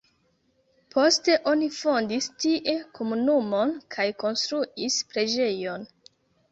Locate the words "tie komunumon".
2.45-3.77